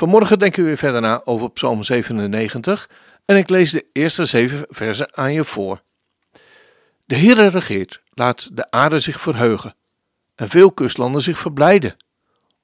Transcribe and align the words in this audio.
Vanmorgen 0.00 0.38
denken 0.38 0.62
we 0.62 0.68
weer 0.68 0.76
verder 0.76 1.00
na 1.00 1.20
over 1.24 1.50
Psalm 1.50 1.82
97 1.82 2.90
en 3.24 3.36
ik 3.36 3.48
lees 3.48 3.70
de 3.70 3.86
eerste 3.92 4.24
zeven 4.24 4.66
versen 4.68 5.16
aan 5.16 5.32
je 5.32 5.44
voor. 5.44 5.82
De 7.04 7.16
Heere 7.16 7.46
regeert, 7.46 8.02
laat 8.14 8.56
de 8.56 8.70
aarde 8.70 8.98
zich 8.98 9.20
verheugen 9.20 9.74
en 10.34 10.48
veel 10.48 10.72
kustlanden 10.72 11.22
zich 11.22 11.38
verblijden. 11.38 11.96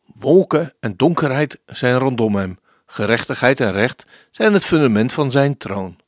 Wolken 0.04 0.74
en 0.80 0.96
donkerheid 0.96 1.58
zijn 1.66 1.98
rondom 1.98 2.34
hem, 2.36 2.58
gerechtigheid 2.86 3.60
en 3.60 3.72
recht 3.72 4.06
zijn 4.30 4.52
het 4.52 4.64
fundament 4.64 5.12
van 5.12 5.30
zijn 5.30 5.56
troon. 5.56 5.98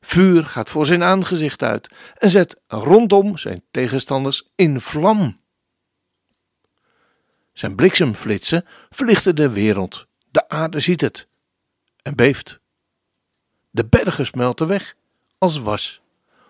Vuur 0.00 0.46
gaat 0.46 0.70
voor 0.70 0.86
zijn 0.86 1.02
aangezicht 1.02 1.62
uit 1.62 1.88
en 2.18 2.30
zet 2.30 2.60
rondom 2.66 3.38
zijn 3.38 3.62
tegenstanders 3.70 4.50
in 4.54 4.80
vlam. 4.80 5.40
Zijn 7.52 7.74
bliksemflitsen 7.74 8.64
verlichten 8.90 9.36
de 9.36 9.50
wereld. 9.50 10.06
De 10.30 10.48
aarde 10.48 10.80
ziet 10.80 11.00
het 11.00 11.26
en 12.02 12.16
beeft. 12.16 12.60
De 13.70 13.86
bergen 13.86 14.26
smelten 14.26 14.66
weg 14.66 14.94
als 15.38 15.58
was. 15.58 16.00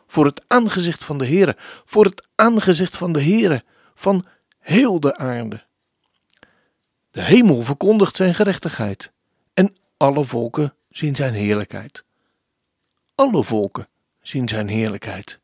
Voor 0.07 0.25
het 0.25 0.45
aangezicht 0.47 1.05
van 1.05 1.19
de 1.19 1.27
Heere, 1.27 1.57
voor 1.85 2.05
het 2.05 2.27
aangezicht 2.35 2.97
van 2.97 3.13
de 3.13 3.23
Heere, 3.23 3.65
van 3.95 4.25
heel 4.59 5.01
de 5.01 5.17
aarde. 5.17 5.65
De 7.11 7.23
hemel 7.23 7.63
verkondigt 7.63 8.17
zijn 8.17 8.35
gerechtigheid 8.35 9.13
en 9.55 9.77
alle 9.97 10.25
volken 10.25 10.75
zien 10.91 11.17
zijn 11.17 11.35
heerlijkheid. 11.35 12.05
Alle 13.15 13.45
volken 13.45 13.89
zien 14.21 14.49
zijn 14.49 14.69
heerlijkheid. 14.69 15.39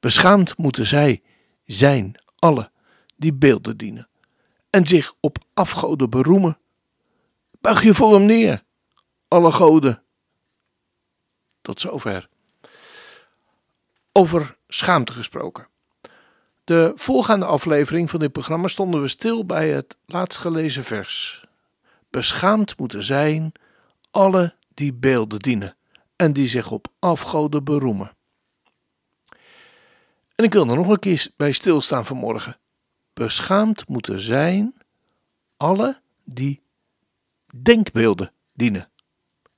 Beschaamd 0.00 0.56
moeten 0.56 0.86
zij 0.86 1.22
zijn, 1.64 2.14
alle 2.38 2.70
die 3.16 3.32
beelden 3.32 3.76
dienen 3.76 4.08
en 4.70 4.86
zich 4.86 5.14
op 5.20 5.38
afgoden 5.54 6.10
beroemen. 6.10 6.58
Buig 7.62 7.82
je 7.82 7.94
voor 7.94 8.14
hem 8.14 8.24
neer, 8.24 8.64
alle 9.28 9.52
goden. 9.52 10.02
Tot 11.60 11.80
zover. 11.80 12.28
Over 14.12 14.56
schaamte 14.68 15.12
gesproken. 15.12 15.68
De 16.64 16.92
voorgaande 16.94 17.44
aflevering 17.44 18.10
van 18.10 18.20
dit 18.20 18.32
programma 18.32 18.68
stonden 18.68 19.02
we 19.02 19.08
stil 19.08 19.46
bij 19.46 19.70
het 19.70 19.96
laatst 20.06 20.38
gelezen 20.38 20.84
vers. 20.84 21.44
Beschaamd 22.10 22.78
moeten 22.78 23.02
zijn 23.02 23.52
alle 24.10 24.54
die 24.74 24.94
beelden 24.94 25.38
dienen 25.38 25.76
en 26.16 26.32
die 26.32 26.48
zich 26.48 26.70
op 26.70 26.86
afgoden 26.98 27.64
beroemen. 27.64 28.16
En 30.34 30.44
ik 30.44 30.52
wil 30.52 30.68
er 30.68 30.76
nog 30.76 30.88
een 30.88 30.98
keer 30.98 31.28
bij 31.36 31.52
stilstaan 31.52 32.06
vanmorgen. 32.06 32.58
Beschaamd 33.12 33.88
moeten 33.88 34.20
zijn 34.20 34.74
alle 35.56 36.00
die 36.24 36.61
denkbeelden 37.60 38.32
dienen. 38.52 38.90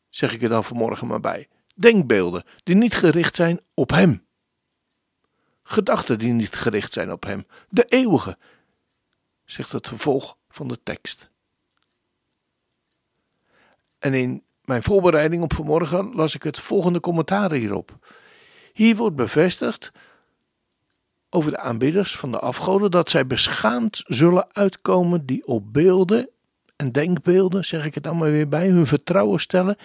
Zeg 0.08 0.32
ik 0.32 0.42
er 0.42 0.48
dan 0.48 0.64
vanmorgen 0.64 1.06
maar 1.06 1.20
bij. 1.20 1.48
Denkbeelden 1.74 2.44
die 2.62 2.74
niet 2.74 2.94
gericht 2.94 3.36
zijn 3.36 3.60
op 3.74 3.90
Hem. 3.90 4.26
Gedachten 5.62 6.18
die 6.18 6.32
niet 6.32 6.54
gericht 6.54 6.92
zijn 6.92 7.12
op 7.12 7.24
Hem. 7.24 7.46
De 7.68 7.84
eeuwige, 7.84 8.38
zegt 9.44 9.72
het 9.72 9.88
vervolg 9.88 10.36
van 10.48 10.68
de 10.68 10.82
tekst. 10.82 11.30
En 13.98 14.14
in 14.14 14.42
mijn 14.64 14.82
voorbereiding 14.82 15.42
op 15.42 15.52
vanmorgen 15.52 16.14
las 16.14 16.34
ik 16.34 16.42
het 16.42 16.60
volgende 16.60 17.00
commentaar 17.00 17.52
hierop. 17.52 17.98
Hier 18.72 18.96
wordt 18.96 19.16
bevestigd 19.16 19.92
over 21.30 21.50
de 21.50 21.58
aanbidders 21.58 22.16
van 22.16 22.32
de 22.32 22.38
afgoden 22.38 22.90
dat 22.90 23.10
zij 23.10 23.26
beschaamd 23.26 24.02
zullen 24.06 24.54
uitkomen 24.54 25.26
die 25.26 25.46
op 25.46 25.72
beelden 25.72 26.28
en 26.76 26.92
denkbeelden, 26.92 27.64
zeg 27.64 27.84
ik 27.84 27.94
het 27.94 28.02
dan 28.02 28.16
maar 28.16 28.30
weer 28.30 28.48
bij, 28.48 28.68
hun 28.68 28.86
vertrouwen 28.86 29.40
stellen 29.40 29.76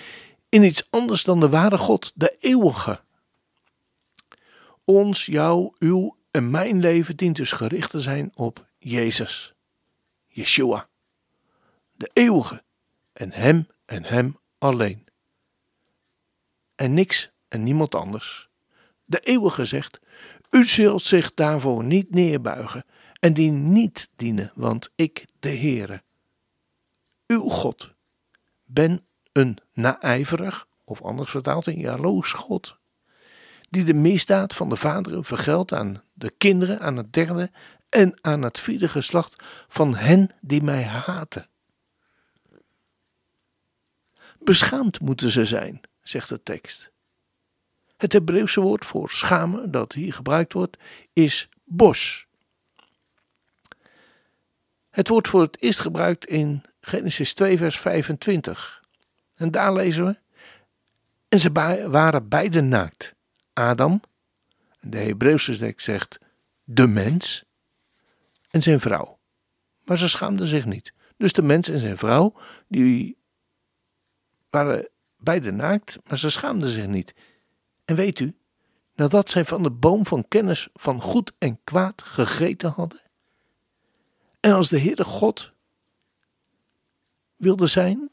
in 0.49 0.63
iets 0.63 0.87
anders 0.89 1.23
dan 1.23 1.39
de 1.39 1.49
ware 1.49 1.77
God, 1.77 2.11
de 2.15 2.35
eeuwige. 2.39 2.99
Ons, 4.83 5.25
jou, 5.25 5.73
uw 5.79 6.17
en 6.31 6.49
mijn 6.49 6.79
leven 6.79 7.17
dient 7.17 7.35
dus 7.35 7.51
gericht 7.51 7.89
te 7.91 7.99
zijn 7.99 8.31
op 8.35 8.67
Jezus, 8.77 9.53
Yeshua, 10.27 10.87
de 11.91 12.09
eeuwige, 12.13 12.63
en 13.13 13.31
Hem 13.31 13.67
en 13.85 14.05
Hem 14.05 14.37
alleen. 14.57 15.07
En 16.75 16.93
niks 16.93 17.31
en 17.47 17.63
niemand 17.63 17.95
anders. 17.95 18.49
De 19.05 19.19
eeuwige 19.19 19.65
zegt: 19.65 19.99
U 20.49 20.65
zult 20.65 21.01
zich 21.01 21.33
daarvoor 21.33 21.83
niet 21.83 22.13
neerbuigen 22.13 22.85
en 23.19 23.33
die 23.33 23.51
niet 23.51 24.09
dienen, 24.15 24.51
want 24.55 24.89
ik, 24.95 25.25
de 25.39 25.49
Heere, 25.49 26.03
uw 27.29 27.49
God, 27.49 27.93
ben 28.63 29.05
een 29.31 29.57
naijverig, 29.73 30.67
of 30.83 31.01
anders 31.01 31.31
vertaald 31.31 31.67
een 31.67 31.79
jaloers 31.79 32.33
God, 32.33 32.77
die 33.69 33.83
de 33.83 33.93
misdaad 33.93 34.55
van 34.55 34.69
de 34.69 34.75
vaderen 34.75 35.23
vergeldt 35.23 35.73
aan 35.73 36.03
de 36.13 36.29
kinderen, 36.37 36.79
aan 36.79 36.97
het 36.97 37.13
derde 37.13 37.51
en 37.89 38.17
aan 38.21 38.41
het 38.41 38.59
vierde 38.59 38.89
geslacht 38.89 39.35
van 39.67 39.95
hen 39.95 40.29
die 40.41 40.63
mij 40.63 40.83
haten. 40.83 41.49
Beschaamd 44.39 44.99
moeten 44.99 45.29
ze 45.29 45.45
zijn, 45.45 45.81
zegt 46.01 46.29
de 46.29 46.43
tekst. 46.43 46.91
Het 47.97 48.13
Hebreeuwse 48.13 48.61
woord 48.61 48.85
voor 48.85 49.09
schamen 49.09 49.71
dat 49.71 49.93
hier 49.93 50.13
gebruikt 50.13 50.53
wordt 50.53 50.77
is 51.13 51.49
bos. 51.63 52.27
Het 54.89 55.07
wordt 55.07 55.27
voor 55.27 55.41
het 55.41 55.61
eerst 55.61 55.79
gebruikt 55.79 56.25
in 56.25 56.63
Genesis 56.81 57.33
2, 57.33 57.57
vers 57.57 57.79
25. 57.79 58.83
En 59.35 59.51
daar 59.51 59.73
lezen 59.73 60.05
we: 60.05 60.17
En 61.29 61.39
ze 61.39 61.51
waren 61.89 62.27
beide 62.27 62.61
naakt. 62.61 63.15
Adam, 63.53 64.01
de 64.81 64.97
Hebreeuwse 64.97 65.57
tekst 65.57 65.85
zegt 65.85 66.19
de 66.63 66.87
mens, 66.87 67.43
en 68.49 68.61
zijn 68.61 68.79
vrouw. 68.79 69.19
Maar 69.83 69.97
ze 69.97 70.09
schaamden 70.09 70.47
zich 70.47 70.65
niet. 70.65 70.93
Dus 71.17 71.33
de 71.33 71.41
mens 71.41 71.69
en 71.69 71.79
zijn 71.79 71.97
vrouw, 71.97 72.33
die 72.67 73.17
waren 74.49 74.89
beide 75.17 75.51
naakt, 75.51 75.97
maar 76.07 76.17
ze 76.17 76.29
schaamden 76.29 76.69
zich 76.69 76.87
niet. 76.87 77.13
En 77.85 77.95
weet 77.95 78.19
u, 78.19 78.35
nadat 78.95 79.29
zij 79.29 79.45
van 79.45 79.63
de 79.63 79.71
boom 79.71 80.05
van 80.05 80.27
kennis 80.27 80.69
van 80.73 81.01
goed 81.01 81.31
en 81.37 81.59
kwaad 81.63 82.01
gegeten 82.01 82.71
hadden, 82.71 83.01
en 84.39 84.53
als 84.53 84.69
de 84.69 84.79
Heere 84.79 85.03
God 85.03 85.53
wilde 87.39 87.67
zijn, 87.67 88.09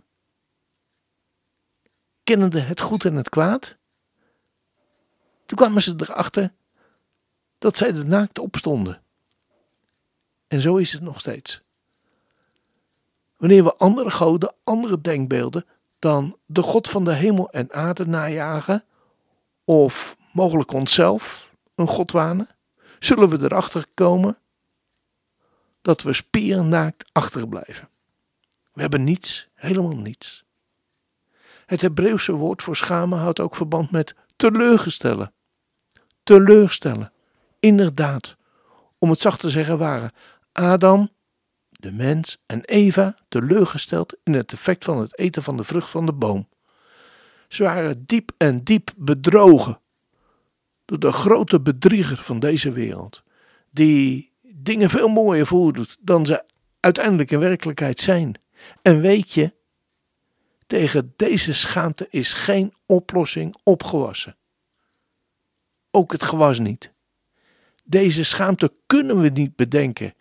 kennende 2.25 2.61
het 2.61 2.81
goed 2.81 3.05
en 3.05 3.15
het 3.15 3.29
kwaad, 3.29 3.77
toen 5.47 5.59
kwamen 5.59 5.83
ze 5.83 5.95
erachter 5.97 6.53
dat 7.59 7.77
zij 7.77 7.93
de 7.93 8.05
naakt 8.05 8.39
opstonden. 8.39 9.03
En 10.47 10.61
zo 10.61 10.77
is 10.77 10.93
het 10.93 11.03
nog 11.03 11.21
steeds. 11.21 11.63
Wanneer 13.37 13.65
we 13.65 13.75
andere 13.75 14.11
goden, 14.11 14.55
andere 14.65 15.01
denkbeelden 15.01 15.67
dan 15.99 16.39
de 16.47 16.63
God 16.63 16.89
van 16.89 17.05
de 17.05 17.13
hemel 17.13 17.51
en 17.51 17.73
aarde 17.73 18.07
najagen, 18.07 18.85
of 19.65 20.17
mogelijk 20.33 20.73
onszelf 20.73 21.51
een 21.75 21.89
God 21.89 22.13
wanen, 22.13 22.49
zullen 22.99 23.29
we 23.29 23.45
erachter 23.45 23.87
komen 23.95 24.39
dat 25.83 26.03
we 26.03 26.13
spiernaakt 26.13 27.05
achterblijven. 27.13 27.89
We 28.77 28.83
hebben 28.83 29.05
niets, 29.05 29.49
helemaal 29.55 29.97
niets. 29.97 30.45
Het 31.67 31.81
Hebreeuwse 31.81 32.33
woord 32.33 32.63
voor 32.63 32.77
schamen 32.77 33.19
houdt 33.19 33.41
ook 33.41 33.57
verband 33.57 33.91
met 33.91 34.15
teleurgestellen. 34.37 35.33
Teleurstellen. 36.23 37.13
Inderdaad, 37.61 38.37
om 38.99 39.11
het 39.11 39.21
zacht 39.21 39.41
te 39.41 39.51
zeggen, 39.51 39.79
waren 39.79 40.13
Adam, 40.53 41.11
de 41.71 41.93
mens 41.93 42.39
en 42.47 42.65
Eva 42.65 43.17
teleurgesteld 43.29 44.17
in 44.23 44.33
het 44.33 44.53
effect 44.53 44.85
van 44.85 44.99
het 44.99 45.19
eten 45.19 45.43
van 45.43 45.57
de 45.57 45.65
vrucht 45.65 45.91
van 45.91 46.07
de 46.07 46.13
boom. 46.13 46.49
Ze 47.49 47.63
waren 47.63 48.07
diep 48.07 48.33
en 48.37 48.65
diep 48.65 48.91
bedrogen 48.97 49.81
door 50.85 50.99
de 50.99 51.13
grote 51.13 51.61
bedrieger 51.61 52.17
van 52.17 52.39
deze 52.39 52.73
wereld, 52.73 53.23
die 53.71 54.33
dingen 54.43 54.91
veel 54.91 55.09
mooier 55.09 55.47
voordoet 55.47 55.97
dan 56.01 56.27
ze 56.27 56.45
uiteindelijk 56.81 57.31
in 57.31 57.39
werkelijkheid 57.39 58.01
zijn. 58.01 58.45
En 58.83 59.01
weet 59.01 59.33
je, 59.33 59.53
Tegen 60.67 61.15
deze 61.17 61.55
schaamte 61.55 62.07
is 62.11 62.33
geen 62.33 62.75
oplossing 62.87 63.55
opgewassen. 63.63 64.37
Ook 65.91 66.13
het 66.13 66.23
gewas 66.23 66.59
niet. 66.59 66.93
Deze 67.85 68.25
schaamte 68.25 68.73
kunnen 68.87 69.21
we 69.21 69.29
niet 69.29 69.57
bedenken, 69.57 70.15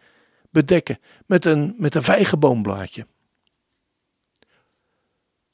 bedekken 0.50 1.00
met 1.26 1.46
een, 1.46 1.76
met 1.78 1.96
een 1.96 2.04
vijgenboomblaadje. 2.04 3.08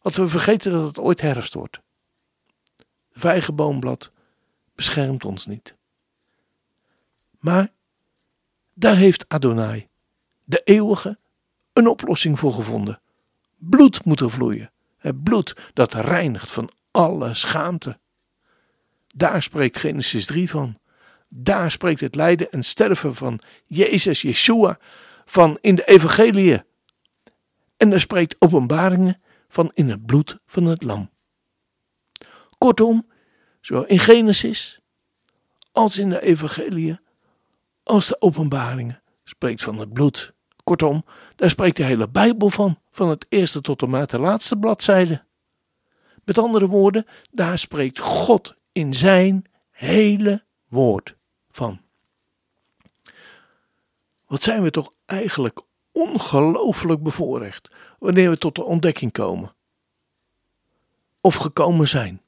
Want 0.01 0.15
we 0.15 0.27
vergeten 0.27 0.71
dat 0.71 0.87
het 0.87 0.99
ooit 0.99 1.21
herfst 1.21 1.53
wordt. 1.53 1.81
De 3.13 3.19
vijgenboomblad 3.19 4.11
beschermt 4.75 5.25
ons 5.25 5.45
niet. 5.45 5.75
Maar 7.39 7.71
daar 8.73 8.95
heeft 8.95 9.25
Adonai, 9.29 9.87
de 10.43 10.61
eeuwige, 10.63 11.17
een 11.81 11.87
oplossing 11.87 12.39
voor 12.39 12.51
gevonden. 12.51 13.01
Bloed 13.57 14.05
moet 14.05 14.19
er 14.19 14.29
vloeien. 14.29 14.71
Het 14.97 15.23
bloed 15.23 15.55
dat 15.73 15.93
reinigt 15.93 16.51
van 16.51 16.71
alle 16.91 17.33
schaamte. 17.33 17.99
Daar 19.07 19.41
spreekt 19.41 19.77
Genesis 19.77 20.25
3 20.25 20.49
van. 20.49 20.77
Daar 21.27 21.71
spreekt 21.71 21.99
het 21.99 22.15
lijden 22.15 22.51
en 22.51 22.63
sterven 22.63 23.15
van 23.15 23.39
Jezus, 23.65 24.21
Yeshua, 24.21 24.79
van 25.25 25.57
in 25.61 25.75
de 25.75 25.85
evangelie. 25.85 26.63
En 27.77 27.89
daar 27.89 27.99
spreekt 27.99 28.35
openbaringen 28.39 29.21
van 29.47 29.71
in 29.73 29.89
het 29.89 30.05
bloed 30.05 30.39
van 30.45 30.65
het 30.65 30.83
lam. 30.83 31.09
Kortom, 32.57 33.07
zowel 33.61 33.85
in 33.85 33.99
Genesis 33.99 34.79
als 35.71 35.97
in 35.97 36.09
de 36.09 36.21
evangelie, 36.21 36.99
als 37.83 38.07
de 38.07 38.21
openbaringen, 38.21 39.01
spreekt 39.23 39.63
van 39.63 39.79
het 39.79 39.93
bloed. 39.93 40.33
Kortom, 40.71 41.05
daar 41.35 41.49
spreekt 41.49 41.77
de 41.77 41.83
hele 41.83 42.09
Bijbel 42.09 42.49
van, 42.49 42.79
van 42.91 43.09
het 43.09 43.25
eerste 43.29 43.61
tot 43.61 43.79
de 43.79 44.19
laatste 44.19 44.57
bladzijde. 44.57 45.23
Met 46.23 46.37
andere 46.37 46.67
woorden, 46.67 47.05
daar 47.31 47.57
spreekt 47.57 47.99
God 47.99 48.55
in 48.71 48.93
zijn 48.93 49.45
hele 49.69 50.43
woord 50.67 51.15
van. 51.49 51.81
Wat 54.27 54.43
zijn 54.43 54.61
we 54.61 54.71
toch 54.71 54.93
eigenlijk 55.05 55.61
ongelooflijk 55.91 57.03
bevoorrecht 57.03 57.71
wanneer 57.99 58.29
we 58.29 58.37
tot 58.37 58.55
de 58.55 58.63
ontdekking 58.63 59.11
komen. 59.11 59.55
Of 61.21 61.35
gekomen 61.35 61.87
zijn. 61.87 62.21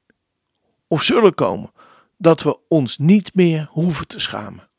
Of 0.88 1.04
zullen 1.04 1.34
komen 1.34 1.72
dat 2.18 2.42
we 2.42 2.58
ons 2.68 2.98
niet 2.98 3.36
meer 3.36 3.68
hoeven 3.72 4.08
te 4.08 4.20
schamen. 4.20 4.70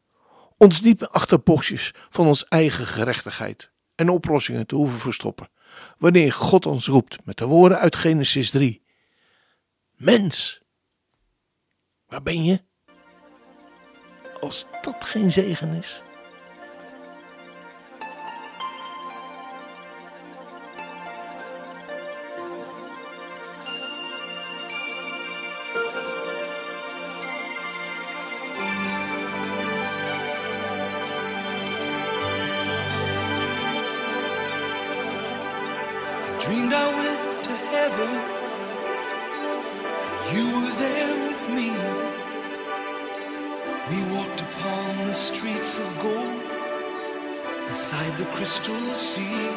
Ons 0.56 0.82
meer 0.82 1.08
achter 1.08 1.38
van 2.10 2.26
ons 2.26 2.48
eigen 2.48 2.86
gerechtigheid 2.86 3.70
en 3.94 4.08
oplossingen 4.08 4.66
te 4.66 4.74
hoeven 4.74 4.98
verstoppen. 4.98 5.48
Wanneer 5.98 6.32
God 6.32 6.66
ons 6.66 6.86
roept 6.86 7.24
met 7.24 7.38
de 7.38 7.46
woorden 7.46 7.78
uit 7.78 7.96
Genesis 7.96 8.50
3. 8.50 8.82
Mens, 9.96 10.60
waar 12.06 12.22
ben 12.22 12.44
je? 12.44 12.62
Als 14.40 14.66
dat 14.82 15.04
geen 15.04 15.32
zegen 15.32 15.74
is. 15.74 16.02
Beside 47.74 48.16
the 48.18 48.24
crystal 48.36 48.86
sea. 48.94 49.48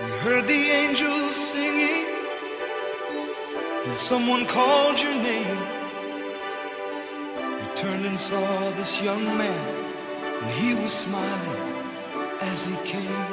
We 0.00 0.10
heard 0.24 0.48
the 0.48 0.62
angels 0.82 1.36
singing, 1.36 2.06
and 3.84 3.94
someone 3.94 4.46
called 4.46 4.98
your 4.98 5.16
name. 5.30 5.60
We 7.58 7.66
turned 7.76 8.06
and 8.06 8.18
saw 8.18 8.46
this 8.78 9.02
young 9.02 9.22
man, 9.36 9.64
and 10.40 10.50
he 10.52 10.72
was 10.72 10.94
smiling 10.94 11.62
as 12.52 12.64
he 12.64 12.76
came. 12.92 13.30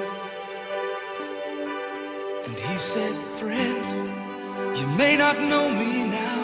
And 2.45 2.55
he 2.67 2.77
said, 2.77 3.13
Friend, 3.39 3.79
you 4.77 4.87
may 4.97 5.15
not 5.15 5.39
know 5.39 5.65
me 5.81 5.91
now. 6.21 6.39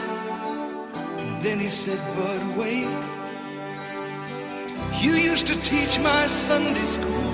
And 1.19 1.41
then 1.43 1.59
he 1.59 1.67
said, 1.67 1.99
But 2.15 2.41
wait. 2.55 3.26
You 4.93 5.13
used 5.13 5.47
to 5.47 5.61
teach 5.61 5.99
my 5.99 6.27
Sunday 6.27 6.85
school. 6.85 7.33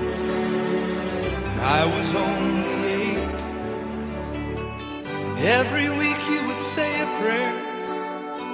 I 1.60 1.84
was 1.84 2.14
only 2.14 2.74
eight. 3.00 3.40
And 4.34 5.38
every 5.40 5.88
week 5.88 6.20
you 6.28 6.46
would 6.46 6.60
say 6.60 7.00
a 7.00 7.06
prayer 7.20 7.54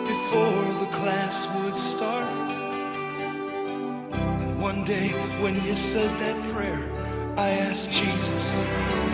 before 0.06 0.64
the 0.82 0.90
class 0.92 1.48
would 1.56 1.78
start. 1.78 2.28
And 4.12 4.60
one 4.60 4.84
day 4.84 5.08
when 5.42 5.54
you 5.64 5.74
said 5.74 6.10
that 6.20 6.36
prayer, 6.54 6.82
I 7.36 7.48
asked 7.68 7.90
Jesus 7.90 8.58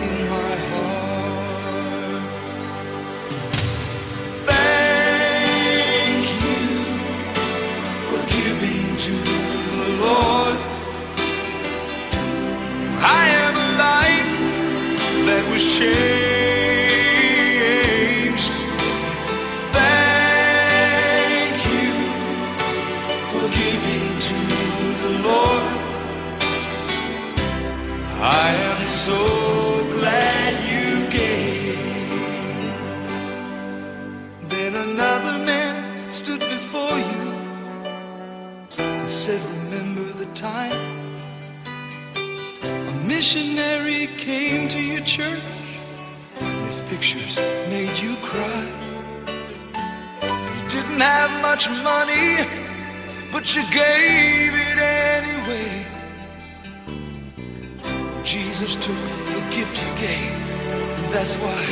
in 0.09 0.29
my 0.29 0.55
heart. 0.55 1.16
So 29.07 29.87
glad 29.97 30.53
you 30.71 30.87
gave. 31.19 31.79
Then 34.51 34.73
another 34.75 35.37
man 35.51 36.11
stood 36.11 36.41
before 36.41 36.97
you 37.11 37.23
and 38.77 39.09
said, 39.09 39.41
Remember 39.59 40.07
the 40.23 40.29
time 40.35 40.75
a 42.91 42.93
missionary 43.13 44.07
came 44.17 44.67
to 44.75 44.79
your 44.91 45.03
church. 45.15 45.55
His 46.65 46.81
pictures 46.91 47.37
made 47.73 47.97
you 48.05 48.13
cry. 48.29 48.65
You 50.55 50.63
didn't 50.75 51.03
have 51.13 51.31
much 51.49 51.63
money, 51.91 52.27
but 53.31 53.55
you 53.55 53.63
gave 53.71 54.51
it 54.67 54.77
Jesus 58.27 58.75
took 58.75 58.93
the 59.27 59.39
gift 59.55 59.73
you 59.81 59.91
gave, 59.95 60.31
and 60.99 61.13
that's 61.13 61.37
why 61.37 61.63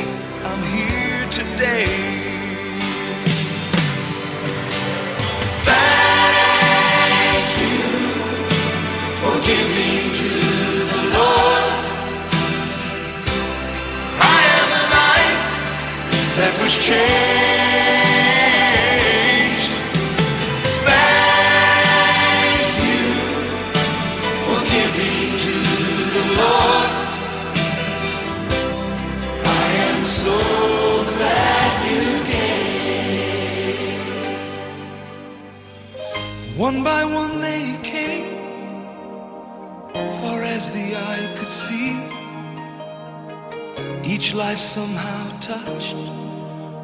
I'm 0.42 0.62
here 0.74 1.28
today. 1.30 1.84
Thank 5.68 7.48
you 7.60 7.82
for 9.20 9.36
giving 9.44 10.08
to 10.20 10.30
the 10.92 11.02
Lord. 11.18 11.64
I 14.18 14.40
am 14.56 14.68
a 14.80 14.84
life 14.96 15.42
that 16.38 16.52
was 16.62 16.74
changed. 16.86 17.45
One 36.66 36.82
by 36.82 37.04
one 37.04 37.40
they 37.40 37.78
came, 37.84 38.26
far 40.20 40.42
as 40.42 40.72
the 40.72 40.96
eye 40.96 41.32
could 41.38 41.48
see. 41.48 41.96
Each 44.02 44.34
life 44.34 44.58
somehow 44.58 45.30
touched 45.38 45.94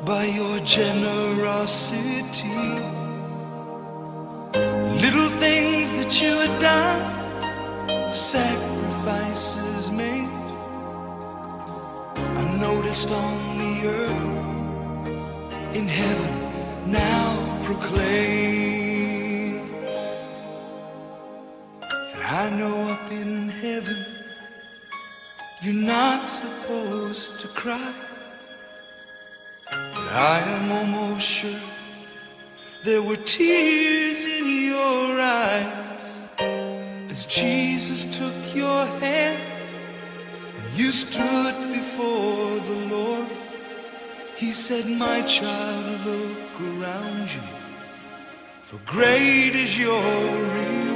by 0.04 0.26
your 0.26 0.60
generosity. 0.60 2.62
Little 5.04 5.26
things 5.44 5.90
that 5.98 6.12
you 6.22 6.32
had 6.44 6.60
done 6.60 7.02
sacrifices 8.12 9.90
made. 9.90 10.28
I 12.40 12.42
noticed 12.68 13.10
on 13.10 13.58
the 13.58 13.74
earth 13.98 14.22
in 15.74 15.88
heaven 15.88 16.34
now 16.86 17.34
proclaim. 17.64 18.81
I 22.34 22.48
know 22.48 22.88
up 22.88 23.12
in 23.12 23.50
heaven 23.50 24.06
you're 25.60 25.74
not 25.74 26.26
supposed 26.26 27.40
to 27.40 27.48
cry. 27.48 27.92
But 29.70 30.08
I 30.12 30.38
am 30.40 30.72
almost 30.72 31.26
sure 31.26 31.60
there 32.86 33.02
were 33.02 33.18
tears 33.18 34.24
in 34.24 34.46
your 34.48 35.20
eyes 35.20 36.08
as 37.10 37.26
Jesus 37.26 38.06
took 38.16 38.54
your 38.54 38.86
hand 38.86 39.42
and 40.56 40.78
you 40.78 40.90
stood 40.90 41.54
before 41.74 42.58
the 42.60 42.96
Lord. 42.96 43.26
He 44.36 44.52
said, 44.52 44.86
My 44.86 45.20
child, 45.20 46.00
look 46.06 46.60
around 46.62 47.30
you, 47.30 47.46
for 48.62 48.80
great 48.86 49.54
is 49.54 49.76
your 49.76 50.02
reward. 50.02 50.91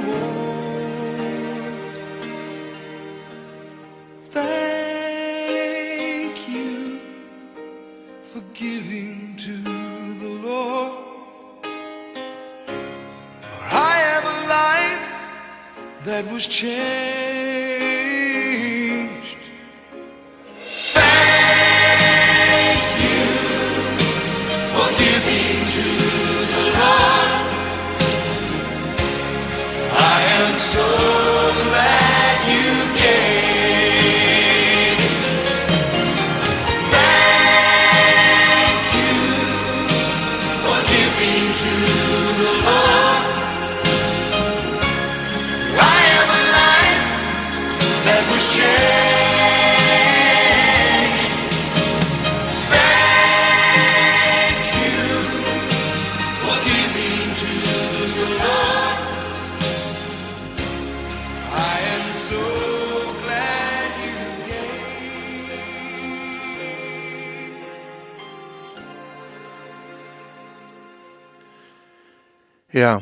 Ja, 72.69 73.01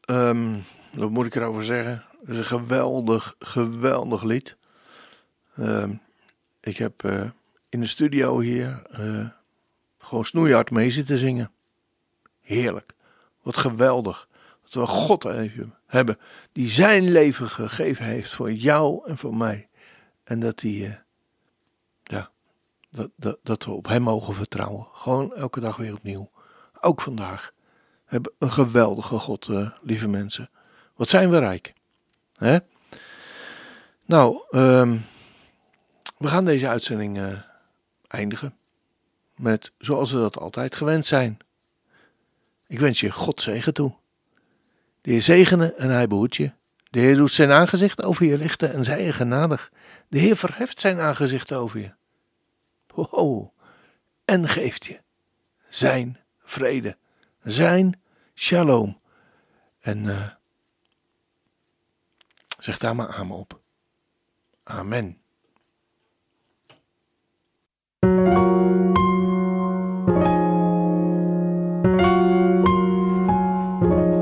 ehm, 0.00 0.58
wat 0.92 1.10
moet 1.10 1.26
ik 1.26 1.34
erover 1.34 1.64
zeggen? 1.64 2.04
Het 2.20 2.28
is 2.28 2.38
een 2.38 2.44
geweldig, 2.44 3.34
geweldig 3.38 4.22
lied. 4.22 4.56
Ehm, 5.56 5.94
ik 6.60 6.76
heb 6.76 7.04
eh, 7.04 7.30
in 7.68 7.80
de 7.80 7.86
studio 7.86 8.40
hier 8.40 8.82
eh, 8.90 9.26
gewoon 9.98 10.24
snoeihard 10.24 10.70
mee 10.70 10.90
zitten 10.90 11.18
zingen. 11.18 11.50
Heerlijk. 12.40 12.94
Wat 13.42 13.56
geweldig. 13.56 14.28
Dat 14.62 14.72
we 14.72 14.86
God 14.86 15.24
even 15.24 15.74
hebben 15.86 16.18
die 16.52 16.70
zijn 16.70 17.10
leven 17.10 17.48
gegeven 17.48 18.04
heeft 18.04 18.32
voor 18.32 18.52
jou 18.52 19.08
en 19.08 19.18
voor 19.18 19.36
mij. 19.36 19.68
En 20.24 20.40
dat 20.40 20.58
die, 20.58 20.86
eh, 20.86 20.94
ja, 22.02 22.30
dat, 22.90 23.10
dat, 23.16 23.38
dat 23.42 23.64
we 23.64 23.70
op 23.70 23.86
hem 23.86 24.02
mogen 24.02 24.34
vertrouwen. 24.34 24.86
Gewoon 24.92 25.34
elke 25.34 25.60
dag 25.60 25.76
weer 25.76 25.94
opnieuw. 25.94 26.30
Ook 26.80 27.00
vandaag. 27.00 27.52
Hebben 28.12 28.32
een 28.38 28.50
geweldige 28.50 29.18
God, 29.18 29.48
eh, 29.48 29.70
lieve 29.82 30.08
mensen. 30.08 30.50
Wat 30.94 31.08
zijn 31.08 31.30
we 31.30 31.38
rijk. 31.38 31.72
Hè? 32.36 32.58
Nou, 34.04 34.42
ehm, 34.50 34.98
we 36.18 36.28
gaan 36.28 36.44
deze 36.44 36.68
uitzending 36.68 37.18
eh, 37.18 37.38
eindigen. 38.08 38.56
Met 39.36 39.72
zoals 39.78 40.12
we 40.12 40.18
dat 40.18 40.38
altijd 40.38 40.74
gewend 40.74 41.06
zijn. 41.06 41.38
Ik 42.66 42.80
wens 42.80 43.00
je 43.00 43.10
God 43.10 43.40
zegen 43.40 43.74
toe. 43.74 43.94
De 45.00 45.10
Heer 45.10 45.22
zegene 45.22 45.74
en 45.74 45.90
hij 45.90 46.06
behoedt 46.06 46.36
je. 46.36 46.52
De 46.90 47.00
Heer 47.00 47.16
doet 47.16 47.30
zijn 47.30 47.50
aangezicht 47.50 48.02
over 48.02 48.26
je 48.26 48.38
lichten 48.38 48.72
en 48.72 48.84
zij 48.84 49.04
je 49.04 49.12
genadig. 49.12 49.72
De 50.08 50.18
Heer 50.18 50.36
verheft 50.36 50.80
zijn 50.80 51.00
aangezicht 51.00 51.52
over 51.52 51.80
je. 51.80 51.92
Ho, 52.94 53.52
en 54.24 54.48
geeft 54.48 54.84
je 54.86 55.00
zijn 55.68 56.18
vrede, 56.44 56.96
zijn 57.42 58.00
shalom. 58.34 59.00
En 59.80 60.08
eh, 60.08 60.28
zeg 62.58 62.78
daar 62.78 62.96
maar 62.96 63.08
amen 63.08 63.36
op. 63.36 63.60
Amen. 64.64 65.16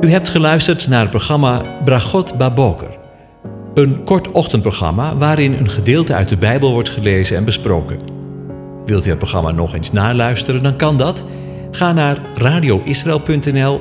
U 0.00 0.12
hebt 0.12 0.28
geluisterd 0.28 0.88
naar 0.88 1.00
het 1.00 1.10
programma 1.10 1.80
Bragot 1.84 2.36
Baboker. 2.38 2.98
Een 3.74 4.04
kort 4.04 4.30
ochtendprogramma 4.30 5.16
waarin 5.16 5.52
een 5.52 5.70
gedeelte 5.70 6.14
uit 6.14 6.28
de 6.28 6.36
Bijbel 6.36 6.72
wordt 6.72 6.88
gelezen 6.88 7.36
en 7.36 7.44
besproken. 7.44 8.00
Wilt 8.84 9.06
u 9.06 9.08
het 9.08 9.18
programma 9.18 9.50
nog 9.50 9.74
eens 9.74 9.92
naluisteren, 9.92 10.62
dan 10.62 10.76
kan 10.76 10.96
dat. 10.96 11.24
Ga 11.70 11.92
naar 11.92 12.18
radioisrael.nl 12.34 13.80